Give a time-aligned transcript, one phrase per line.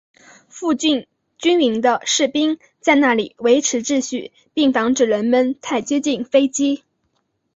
[0.49, 1.05] 附近
[1.37, 6.81] 军营的士兵在那里维持秩序并防止人们太接近飞机。